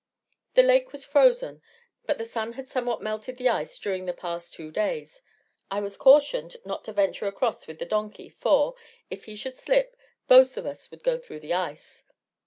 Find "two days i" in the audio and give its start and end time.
4.51-5.79